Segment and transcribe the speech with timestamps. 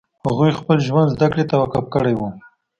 [0.25, 2.21] هغو خپل ژوند زدکړې ته وقف کړی و